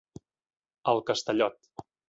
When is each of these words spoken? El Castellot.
El 0.93 1.03
Castellot. 1.11 1.63